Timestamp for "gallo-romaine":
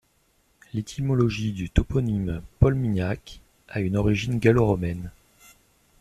4.39-5.11